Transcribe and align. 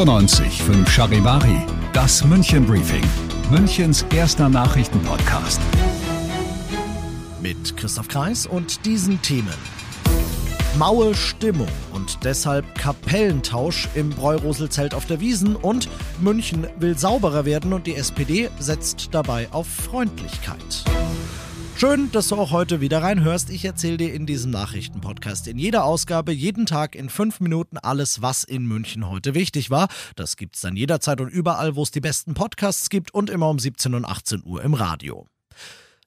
95 0.00 0.62
5 0.62 0.90
Charivari, 0.90 1.66
das 1.92 2.24
München 2.24 2.64
Briefing, 2.64 3.04
Münchens 3.50 4.02
erster 4.14 4.48
Nachrichtenpodcast. 4.48 5.60
Mit 7.42 7.76
Christoph 7.76 8.08
Kreis 8.08 8.46
und 8.46 8.86
diesen 8.86 9.20
Themen. 9.20 9.52
Maue 10.78 11.14
Stimmung 11.14 11.68
und 11.92 12.24
deshalb 12.24 12.74
Kapellentausch 12.76 13.90
im 13.94 14.08
Bräuroselzelt 14.08 14.94
auf 14.94 15.04
der 15.04 15.20
Wiesen 15.20 15.54
und 15.54 15.90
München 16.18 16.66
will 16.78 16.96
sauberer 16.96 17.44
werden 17.44 17.74
und 17.74 17.86
die 17.86 17.96
SPD 17.96 18.48
setzt 18.58 19.10
dabei 19.12 19.48
auf 19.50 19.66
Freundlichkeit. 19.66 20.82
Schön, 21.80 22.12
dass 22.12 22.28
du 22.28 22.36
auch 22.36 22.50
heute 22.50 22.82
wieder 22.82 23.02
reinhörst. 23.02 23.48
Ich 23.48 23.64
erzähle 23.64 23.96
dir 23.96 24.12
in 24.12 24.26
diesem 24.26 24.50
Nachrichtenpodcast 24.50 25.48
in 25.48 25.56
jeder 25.56 25.84
Ausgabe, 25.84 26.30
jeden 26.30 26.66
Tag 26.66 26.94
in 26.94 27.08
fünf 27.08 27.40
Minuten 27.40 27.78
alles, 27.78 28.20
was 28.20 28.44
in 28.44 28.66
München 28.66 29.08
heute 29.08 29.32
wichtig 29.32 29.70
war. 29.70 29.88
Das 30.14 30.36
gibt's 30.36 30.60
dann 30.60 30.76
jederzeit 30.76 31.22
und 31.22 31.30
überall, 31.30 31.76
wo 31.76 31.82
es 31.82 31.90
die 31.90 32.02
besten 32.02 32.34
Podcasts 32.34 32.90
gibt 32.90 33.14
und 33.14 33.30
immer 33.30 33.48
um 33.48 33.58
17 33.58 33.94
und 33.94 34.04
18 34.04 34.42
Uhr 34.44 34.62
im 34.62 34.74
Radio. 34.74 35.29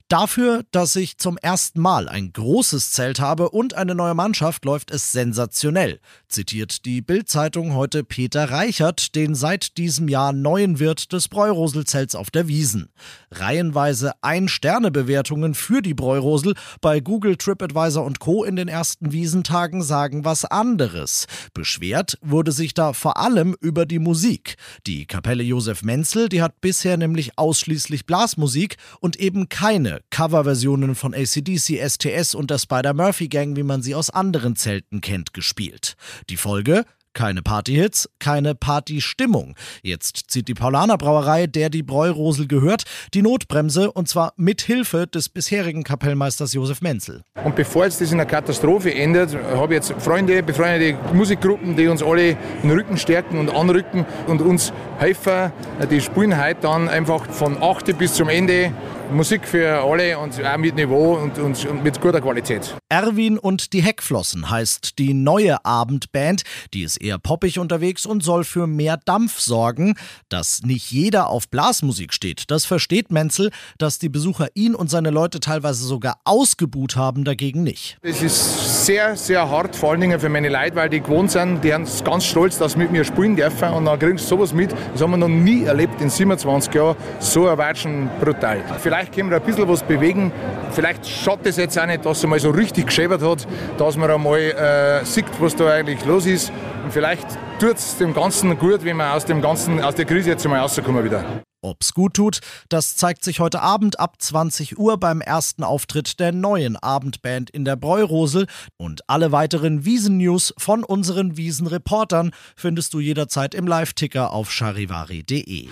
Dafür, 0.09 0.63
dass 0.71 0.95
ich 0.95 1.17
zum 1.17 1.37
ersten 1.37 1.79
Mal 1.79 2.07
ein 2.07 2.33
großes 2.33 2.91
Zelt 2.91 3.19
habe 3.19 3.49
und 3.49 3.73
eine 3.73 3.95
neue 3.95 4.13
Mannschaft, 4.13 4.63
läuft 4.63 4.91
es 4.91 5.11
sensationell, 5.11 5.99
zitiert 6.27 6.85
die 6.85 7.01
Bild-Zeitung 7.01 7.73
heute 7.73 8.03
Peter 8.03 8.51
Reichert, 8.51 9.15
den 9.15 9.33
seit 9.33 9.77
diesem 9.77 10.07
Jahr 10.07 10.31
neuen 10.31 10.77
Wirt 10.77 11.13
des 11.13 11.29
Bräuroselzelts 11.29 12.13
auf 12.13 12.29
der 12.29 12.47
Wiesen. 12.47 12.89
Reihenweise 13.31 14.11
Ein-Sterne-Bewertungen 14.21 15.55
für 15.55 15.81
die 15.81 15.95
Bräurosel 15.95 16.53
bei 16.79 16.99
Google, 16.99 17.37
TripAdvisor 17.37 18.05
und 18.05 18.19
Co. 18.19 18.43
in 18.43 18.55
den 18.55 18.67
ersten 18.67 19.13
Wiesentagen 19.13 19.81
sagen 19.81 20.25
was 20.25 20.45
anderes. 20.45 21.25
Beschwert 21.55 22.19
wurde 22.21 22.51
sich 22.51 22.75
da 22.75 22.93
vor 22.93 23.17
allem 23.17 23.55
über 23.61 23.87
die 23.87 23.99
Musik. 23.99 24.57
Die 24.85 25.07
Kapelle 25.07 25.43
Josef 25.43 25.81
Menzel, 25.81 26.29
die 26.29 26.43
hat 26.43 26.61
bisher 26.61 26.97
nämlich 26.97 27.39
ausschließlich 27.39 28.05
Blasmusik 28.05 28.77
und 28.99 29.15
eben 29.15 29.49
keine 29.49 30.02
Coverversionen 30.09 30.95
von 30.95 31.13
ACDC, 31.13 31.79
STS 31.87 32.35
und 32.35 32.51
der 32.51 32.57
Spider-Murphy 32.57 33.27
Gang, 33.27 33.55
wie 33.55 33.63
man 33.63 33.81
sie 33.81 33.95
aus 33.95 34.09
anderen 34.09 34.55
Zelten 34.55 35.01
kennt, 35.01 35.33
gespielt. 35.33 35.95
Die 36.29 36.37
Folge? 36.37 36.85
Keine 37.13 37.43
Partyhits, 37.43 38.09
keine 38.17 38.55
Partystimmung. 38.55 39.53
Jetzt 39.83 40.31
zieht 40.31 40.47
die 40.47 40.55
Paulaner 40.55 40.97
Brauerei, 40.97 41.45
der 41.45 41.69
die 41.69 41.83
Bräurosel 41.83 42.47
gehört, 42.47 42.85
die 43.13 43.21
Notbremse 43.21 43.91
und 43.91 44.07
zwar 44.07 44.33
mit 44.35 44.63
Hilfe 44.63 45.05
des 45.05 45.29
bisherigen 45.29 45.83
Kapellmeisters 45.83 46.53
Josef 46.53 46.81
Menzel. 46.81 47.21
Und 47.43 47.55
bevor 47.55 47.85
jetzt 47.85 48.01
das 48.01 48.11
in 48.11 48.19
einer 48.19 48.25
Katastrophe 48.25 48.95
endet, 48.95 49.35
habe 49.35 49.75
ich 49.75 49.87
jetzt 49.87 50.01
Freunde, 50.03 50.41
befreundete 50.41 50.97
Musikgruppen, 51.13 51.77
die 51.77 51.87
uns 51.87 52.01
alle 52.01 52.35
den 52.63 52.71
Rücken 52.71 52.97
stärken 52.97 53.37
und 53.37 53.51
anrücken 53.51 54.07
und 54.25 54.41
uns 54.41 54.73
helfen. 54.97 55.51
Die 55.91 56.01
spielen 56.01 56.43
heute 56.43 56.61
dann 56.61 56.89
einfach 56.89 57.29
von 57.29 57.61
8 57.61 57.95
bis 57.95 58.15
zum 58.15 58.27
Ende 58.29 58.73
Musik 59.13 59.47
für 59.47 59.83
alle 59.83 60.17
und 60.17 60.43
auch 60.43 60.57
mit 60.57 60.75
Niveau 60.75 61.15
und, 61.15 61.37
und, 61.37 61.65
und, 61.65 61.83
mit 61.83 62.01
guter 62.01 62.19
Qualität. 62.19 62.75
Erwin 62.89 63.37
und 63.37 63.73
die 63.73 63.81
Heckflossen 63.81 64.49
heißt 64.49 64.97
die 64.97 65.13
neue 65.13 65.63
Abendband. 65.63 66.43
Die 66.73 66.83
ist 66.83 66.97
eher 66.97 67.19
poppig 67.19 67.59
unterwegs 67.59 68.05
und 68.05 68.23
soll 68.23 68.43
für 68.43 68.67
mehr 68.67 68.97
Dampf 68.97 69.39
sorgen. 69.39 69.95
Dass 70.29 70.63
nicht 70.63 70.91
jeder 70.91 71.29
auf 71.29 71.47
Blasmusik 71.49 72.13
steht, 72.13 72.49
das 72.49 72.65
versteht 72.65 73.11
Menzel. 73.11 73.51
Dass 73.77 73.99
die 73.99 74.09
Besucher 74.09 74.47
ihn 74.55 74.73
und 74.75 74.89
seine 74.89 75.11
Leute 75.11 75.39
teilweise 75.39 75.85
sogar 75.85 76.19
ausgebuht 76.25 76.95
haben, 76.95 77.23
dagegen 77.23 77.63
nicht. 77.63 77.97
Es 78.01 78.21
ist 78.21 78.72
sehr, 78.85 79.15
sehr 79.15 79.49
hart, 79.49 79.75
vor 79.75 79.91
allen 79.91 80.01
Dingen 80.01 80.19
für 80.19 80.29
meine 80.29 80.49
Leute, 80.49 80.75
weil 80.75 80.89
die 80.89 81.01
gewohnt 81.01 81.31
sind, 81.31 81.63
die 81.63 81.69
sind 81.69 82.05
ganz 82.05 82.25
stolz, 82.25 82.57
dass 82.57 82.73
sie 82.73 82.79
mit 82.79 82.91
mir 82.91 83.03
spielen 83.03 83.35
dürfen 83.35 83.69
und 83.69 83.85
dann 83.85 83.99
kriegst 83.99 84.25
du 84.25 84.35
sowas 84.35 84.53
mit. 84.53 84.71
Das 84.93 85.01
haben 85.01 85.11
wir 85.11 85.17
noch 85.17 85.27
nie 85.27 85.65
erlebt 85.65 86.01
in 86.01 86.09
27 86.09 86.73
Jahren. 86.73 86.95
So 87.19 87.45
erwatschen 87.45 88.09
brutal. 88.19 88.61
Vielleicht 88.81 89.03
Vielleicht 89.03 89.15
können 89.15 89.31
wir 89.31 89.37
ein 89.37 89.43
bisschen 89.43 89.67
was 89.67 89.83
bewegen. 89.83 90.31
Vielleicht 90.71 91.05
schaut 91.05 91.45
es 91.45 91.57
jetzt 91.57 91.77
auch 91.77 91.85
nicht, 91.85 92.05
dass 92.05 92.19
es 92.19 92.27
mal 92.27 92.39
so 92.39 92.51
richtig 92.51 92.85
geschäbert 92.85 93.21
hat, 93.21 93.45
dass 93.77 93.97
man 93.97 94.09
einmal 94.09 94.39
äh, 94.39 95.03
sieht, 95.03 95.25
was 95.39 95.55
da 95.55 95.67
eigentlich 95.69 96.05
los 96.05 96.25
ist. 96.25 96.53
Und 96.83 96.93
vielleicht 96.93 97.27
tut 97.59 97.75
es 97.75 97.97
dem 97.97 98.13
Ganzen 98.13 98.57
gut, 98.57 98.85
wenn 98.85 98.95
wir 98.97 99.13
aus, 99.13 99.25
dem 99.25 99.41
Ganzen, 99.41 99.83
aus 99.83 99.95
der 99.95 100.05
Krise 100.05 100.29
jetzt 100.29 100.47
mal 100.47 100.59
rauskommen 100.59 101.03
wieder. 101.03 101.25
Ob's 101.63 101.93
gut 101.93 102.13
tut, 102.13 102.41
das 102.69 102.95
zeigt 102.95 103.23
sich 103.23 103.39
heute 103.39 103.61
Abend 103.61 103.99
ab 103.99 104.15
20 104.19 104.77
Uhr 104.77 104.99
beim 104.99 105.21
ersten 105.21 105.63
Auftritt 105.63 106.19
der 106.19 106.31
neuen 106.31 106.75
Abendband 106.75 107.49
in 107.49 107.65
der 107.65 107.75
Bräurosel. 107.75 108.47
Und 108.77 109.09
alle 109.09 109.31
weiteren 109.31 109.85
Wiesen-News 109.85 110.53
von 110.57 110.83
unseren 110.83 111.37
Wiesen-Reportern 111.37 112.31
findest 112.55 112.93
du 112.93 112.99
jederzeit 112.99 113.55
im 113.55 113.65
Live-Ticker 113.65 114.31
auf 114.31 114.51
charivari.de. 114.51 115.69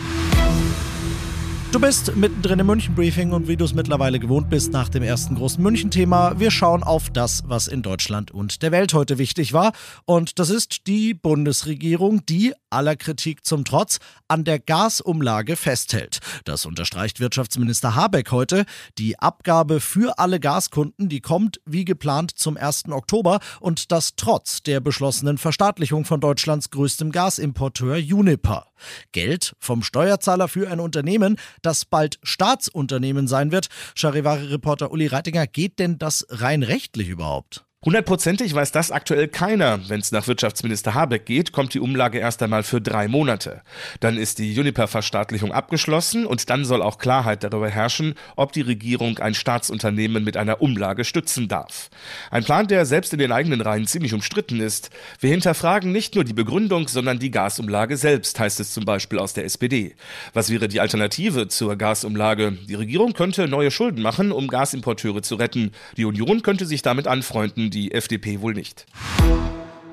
Du 1.71 1.79
bist 1.79 2.17
mittendrin 2.17 2.59
im 2.59 2.67
München-Briefing 2.67 3.31
und 3.31 3.47
wie 3.47 3.55
du 3.55 3.63
es 3.63 3.73
mittlerweile 3.73 4.19
gewohnt 4.19 4.49
bist 4.49 4.73
nach 4.73 4.89
dem 4.89 5.03
ersten 5.03 5.35
großen 5.35 5.63
München-Thema, 5.63 6.37
wir 6.37 6.51
schauen 6.51 6.83
auf 6.83 7.09
das, 7.09 7.43
was 7.45 7.69
in 7.69 7.81
Deutschland 7.81 8.29
und 8.29 8.61
der 8.61 8.73
Welt 8.73 8.93
heute 8.93 9.17
wichtig 9.17 9.53
war. 9.53 9.71
Und 10.03 10.37
das 10.37 10.49
ist 10.49 10.85
die 10.87 11.13
Bundesregierung, 11.13 12.25
die 12.25 12.53
aller 12.69 12.97
Kritik 12.97 13.45
zum 13.45 13.63
Trotz 13.63 13.99
an 14.27 14.43
der 14.43 14.59
Gasumlage 14.59 15.55
festhält. 15.55 16.19
Das 16.43 16.65
unterstreicht 16.65 17.21
Wirtschaftsminister 17.21 17.95
Habeck 17.95 18.31
heute. 18.31 18.65
Die 18.97 19.17
Abgabe 19.17 19.79
für 19.79 20.19
alle 20.19 20.41
Gaskunden, 20.41 21.07
die 21.07 21.21
kommt 21.21 21.61
wie 21.65 21.85
geplant 21.85 22.31
zum 22.35 22.57
1. 22.57 22.89
Oktober 22.89 23.39
und 23.61 23.93
das 23.93 24.17
trotz 24.17 24.61
der 24.61 24.81
beschlossenen 24.81 25.37
Verstaatlichung 25.37 26.03
von 26.03 26.19
Deutschlands 26.19 26.69
größtem 26.69 27.13
Gasimporteur 27.13 27.95
Uniper. 27.95 28.67
Geld 29.11 29.53
vom 29.59 29.83
Steuerzahler 29.83 30.47
für 30.47 30.69
ein 30.69 30.79
Unternehmen, 30.79 31.37
das 31.61 31.85
bald 31.85 32.19
Staatsunternehmen 32.23 33.27
sein 33.27 33.51
wird. 33.51 33.67
Charivari-Reporter 33.95 34.91
Uli 34.91 35.07
Reitinger, 35.07 35.47
geht 35.47 35.79
denn 35.79 35.97
das 35.97 36.25
rein 36.29 36.63
rechtlich 36.63 37.09
überhaupt? 37.09 37.65
Hundertprozentig 37.83 38.53
weiß 38.53 38.71
das 38.71 38.91
aktuell 38.91 39.27
keiner. 39.27 39.89
Wenn 39.89 40.01
es 40.01 40.11
nach 40.11 40.27
Wirtschaftsminister 40.27 40.93
Habeck 40.93 41.25
geht, 41.25 41.51
kommt 41.51 41.73
die 41.73 41.79
Umlage 41.79 42.19
erst 42.19 42.43
einmal 42.43 42.61
für 42.61 42.79
drei 42.79 43.07
Monate. 43.07 43.63
Dann 44.01 44.19
ist 44.19 44.37
die 44.37 44.55
Uniper-Verstaatlichung 44.59 45.51
abgeschlossen 45.51 46.27
und 46.27 46.51
dann 46.51 46.63
soll 46.63 46.83
auch 46.83 46.99
Klarheit 46.99 47.43
darüber 47.43 47.69
herrschen, 47.69 48.13
ob 48.35 48.51
die 48.51 48.61
Regierung 48.61 49.17
ein 49.17 49.33
Staatsunternehmen 49.33 50.23
mit 50.23 50.37
einer 50.37 50.61
Umlage 50.61 51.03
stützen 51.03 51.47
darf. 51.47 51.89
Ein 52.29 52.43
Plan, 52.43 52.67
der 52.67 52.85
selbst 52.85 53.13
in 53.13 53.19
den 53.19 53.31
eigenen 53.31 53.61
Reihen 53.61 53.87
ziemlich 53.87 54.13
umstritten 54.13 54.59
ist. 54.59 54.91
Wir 55.19 55.31
hinterfragen 55.31 55.91
nicht 55.91 56.13
nur 56.13 56.23
die 56.23 56.33
Begründung, 56.33 56.87
sondern 56.87 57.17
die 57.17 57.31
Gasumlage 57.31 57.97
selbst, 57.97 58.39
heißt 58.39 58.59
es 58.59 58.73
zum 58.73 58.85
Beispiel 58.85 59.17
aus 59.17 59.33
der 59.33 59.45
SPD. 59.45 59.95
Was 60.33 60.51
wäre 60.51 60.67
die 60.67 60.81
Alternative 60.81 61.47
zur 61.47 61.75
Gasumlage? 61.77 62.51
Die 62.51 62.75
Regierung 62.75 63.13
könnte 63.13 63.47
neue 63.47 63.71
Schulden 63.71 64.03
machen, 64.03 64.31
um 64.31 64.49
Gasimporteure 64.49 65.23
zu 65.23 65.33
retten. 65.33 65.71
Die 65.97 66.05
Union 66.05 66.43
könnte 66.43 66.67
sich 66.67 66.83
damit 66.83 67.07
anfreunden 67.07 67.70
die 67.71 67.91
FDP 67.91 68.41
wohl 68.41 68.53
nicht. 68.53 68.85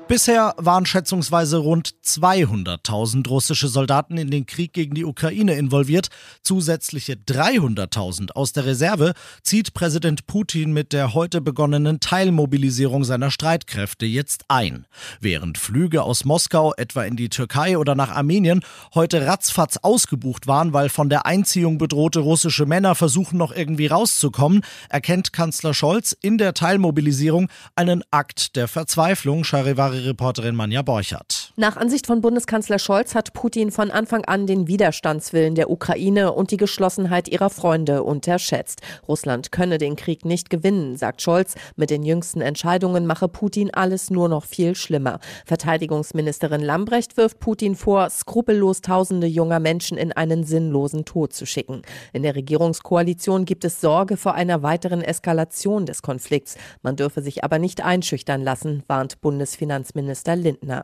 Bisher 0.09 0.55
waren 0.57 0.87
schätzungsweise 0.87 1.57
rund 1.57 1.93
200.000 2.03 3.27
russische 3.27 3.67
Soldaten 3.67 4.17
in 4.17 4.31
den 4.31 4.47
Krieg 4.47 4.73
gegen 4.73 4.95
die 4.95 5.05
Ukraine 5.05 5.53
involviert. 5.53 6.07
Zusätzliche 6.41 7.13
300.000 7.13 8.31
aus 8.31 8.51
der 8.51 8.65
Reserve 8.65 9.13
zieht 9.43 9.75
Präsident 9.75 10.25
Putin 10.25 10.73
mit 10.73 10.93
der 10.93 11.13
heute 11.13 11.41
begonnenen 11.41 11.99
Teilmobilisierung 11.99 13.03
seiner 13.03 13.29
Streitkräfte 13.29 14.07
jetzt 14.07 14.45
ein. 14.47 14.87
Während 15.21 15.59
Flüge 15.59 16.01
aus 16.01 16.25
Moskau 16.25 16.73
etwa 16.73 17.03
in 17.03 17.15
die 17.15 17.29
Türkei 17.29 17.77
oder 17.77 17.93
nach 17.93 18.09
Armenien 18.09 18.61
heute 18.95 19.27
ratzfatz 19.27 19.77
ausgebucht 19.77 20.47
waren, 20.47 20.73
weil 20.73 20.89
von 20.89 21.09
der 21.09 21.27
Einziehung 21.27 21.77
bedrohte 21.77 22.21
russische 22.21 22.65
Männer 22.65 22.95
versuchen 22.95 23.37
noch 23.37 23.55
irgendwie 23.55 23.85
rauszukommen, 23.85 24.61
erkennt 24.89 25.33
Kanzler 25.33 25.75
Scholz 25.75 26.17
in 26.19 26.39
der 26.39 26.55
Teilmobilisierung 26.55 27.47
einen 27.75 28.01
Akt 28.09 28.55
der 28.55 28.67
Verzweiflung. 28.67 29.43
Charivari 29.43 29.98
Reporterin 30.05 30.55
Manja 30.55 30.81
Borchert. 30.81 31.38
Nach 31.59 31.75
Ansicht 31.75 32.07
von 32.07 32.21
Bundeskanzler 32.21 32.79
Scholz 32.79 33.15
hat 33.15 33.33
Putin 33.33 33.69
von 33.69 33.91
Anfang 33.91 34.23
an 34.23 34.47
den 34.47 34.69
Widerstandswillen 34.69 35.55
der 35.55 35.69
Ukraine 35.69 36.31
und 36.31 36.51
die 36.51 36.55
Geschlossenheit 36.55 37.27
ihrer 37.27 37.49
Freunde 37.49 38.03
unterschätzt. 38.03 38.79
Russland 39.09 39.51
könne 39.51 39.77
den 39.77 39.97
Krieg 39.97 40.23
nicht 40.23 40.49
gewinnen, 40.49 40.95
sagt 40.95 41.21
Scholz. 41.21 41.55
Mit 41.75 41.89
den 41.89 42.03
jüngsten 42.03 42.39
Entscheidungen 42.39 43.05
mache 43.05 43.27
Putin 43.27 43.73
alles 43.73 44.09
nur 44.09 44.29
noch 44.29 44.45
viel 44.45 44.73
schlimmer. 44.73 45.19
Verteidigungsministerin 45.45 46.61
Lambrecht 46.61 47.17
wirft 47.17 47.41
Putin 47.41 47.75
vor, 47.75 48.09
skrupellos 48.09 48.79
tausende 48.79 49.27
junger 49.27 49.59
Menschen 49.59 49.97
in 49.97 50.13
einen 50.13 50.45
sinnlosen 50.45 51.03
Tod 51.03 51.33
zu 51.33 51.45
schicken. 51.45 51.81
In 52.13 52.23
der 52.23 52.37
Regierungskoalition 52.37 53.43
gibt 53.43 53.65
es 53.65 53.81
Sorge 53.81 54.15
vor 54.15 54.33
einer 54.33 54.63
weiteren 54.63 55.01
Eskalation 55.01 55.85
des 55.85 56.03
Konflikts. 56.03 56.55
Man 56.83 56.95
dürfe 56.95 57.21
sich 57.21 57.43
aber 57.43 57.59
nicht 57.59 57.83
einschüchtern 57.83 58.43
lassen, 58.43 58.83
warnt 58.87 59.19
Bundesfinanzminister 59.19 59.89
Finanzminister 59.89 60.35
Lindner. 60.37 60.83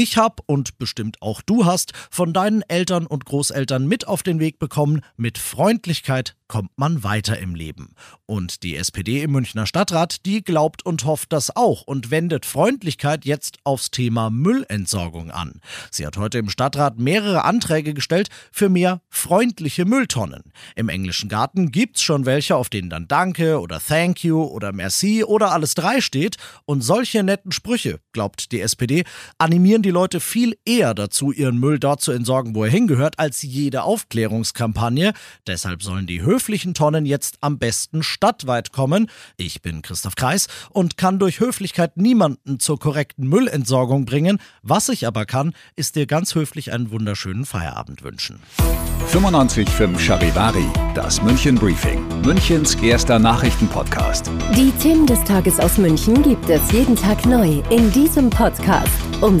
Ich 0.00 0.16
habe 0.16 0.42
und 0.46 0.78
bestimmt 0.78 1.20
auch 1.20 1.42
du 1.42 1.66
hast 1.66 1.92
von 2.10 2.32
deinen 2.32 2.62
Eltern 2.62 3.04
und 3.04 3.26
Großeltern 3.26 3.86
mit 3.86 4.08
auf 4.08 4.22
den 4.22 4.40
Weg 4.40 4.58
bekommen, 4.58 5.02
mit 5.18 5.36
Freundlichkeit 5.36 6.36
kommt 6.50 6.72
man 6.76 7.04
weiter 7.04 7.38
im 7.38 7.54
Leben. 7.54 7.94
Und 8.26 8.64
die 8.64 8.74
SPD 8.74 9.22
im 9.22 9.30
Münchner 9.30 9.66
Stadtrat, 9.66 10.26
die 10.26 10.42
glaubt 10.42 10.84
und 10.84 11.04
hofft 11.04 11.32
das 11.32 11.54
auch 11.54 11.82
und 11.82 12.10
wendet 12.10 12.44
Freundlichkeit 12.44 13.24
jetzt 13.24 13.58
aufs 13.62 13.92
Thema 13.92 14.30
Müllentsorgung 14.30 15.30
an. 15.30 15.60
Sie 15.92 16.04
hat 16.04 16.16
heute 16.16 16.38
im 16.38 16.50
Stadtrat 16.50 16.98
mehrere 16.98 17.44
Anträge 17.44 17.94
gestellt 17.94 18.30
für 18.50 18.68
mehr 18.68 19.00
freundliche 19.10 19.84
Mülltonnen. 19.84 20.42
Im 20.74 20.88
englischen 20.88 21.28
Garten 21.28 21.70
gibt's 21.70 22.02
schon 22.02 22.26
welche, 22.26 22.56
auf 22.56 22.68
denen 22.68 22.90
dann 22.90 23.06
Danke 23.06 23.60
oder 23.60 23.78
Thank 23.78 24.24
you 24.24 24.42
oder 24.42 24.72
Merci 24.72 25.22
oder 25.22 25.52
alles 25.52 25.74
drei 25.74 26.00
steht. 26.00 26.36
Und 26.64 26.80
solche 26.80 27.22
netten 27.22 27.52
Sprüche, 27.52 28.00
glaubt 28.12 28.50
die 28.50 28.60
SPD, 28.60 29.04
animieren 29.38 29.82
die 29.82 29.89
Leute 29.90 30.20
viel 30.20 30.56
eher 30.64 30.94
dazu, 30.94 31.32
ihren 31.32 31.58
Müll 31.58 31.78
dort 31.78 32.00
zu 32.00 32.12
entsorgen, 32.12 32.54
wo 32.54 32.64
er 32.64 32.70
hingehört, 32.70 33.18
als 33.18 33.42
jede 33.42 33.82
Aufklärungskampagne. 33.82 35.12
Deshalb 35.46 35.82
sollen 35.82 36.06
die 36.06 36.22
höflichen 36.22 36.74
Tonnen 36.74 37.06
jetzt 37.06 37.38
am 37.40 37.58
besten 37.58 38.02
stadtweit 38.02 38.72
kommen. 38.72 39.10
Ich 39.36 39.62
bin 39.62 39.82
Christoph 39.82 40.16
Kreis 40.16 40.46
und 40.70 40.96
kann 40.96 41.18
durch 41.18 41.40
Höflichkeit 41.40 41.96
niemanden 41.96 42.60
zur 42.60 42.78
korrekten 42.78 43.28
Müllentsorgung 43.28 44.04
bringen. 44.04 44.38
Was 44.62 44.88
ich 44.88 45.06
aber 45.06 45.26
kann, 45.26 45.52
ist 45.76 45.96
dir 45.96 46.06
ganz 46.06 46.34
höflich 46.34 46.72
einen 46.72 46.90
wunderschönen 46.90 47.44
Feierabend 47.44 48.02
wünschen. 48.02 48.40
95.5 49.12 49.98
Charivari, 49.98 50.66
das 50.94 51.20
München 51.22 51.56
Briefing, 51.56 52.06
Münchens 52.22 52.76
erster 52.76 53.18
Nachrichtenpodcast. 53.18 54.30
Die 54.54 54.70
Themen 54.80 55.06
des 55.06 55.24
Tages 55.24 55.58
aus 55.58 55.78
München 55.78 56.22
gibt 56.22 56.48
es 56.48 56.70
jeden 56.70 56.94
Tag 56.94 57.26
neu 57.26 57.60
in 57.70 57.90
diesem 57.90 58.30
Podcast. 58.30 58.92
Um 59.20 59.40